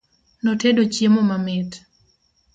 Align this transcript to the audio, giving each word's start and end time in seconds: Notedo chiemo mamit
Notedo 0.43 0.81
chiemo 0.93 1.21
mamit 1.29 1.69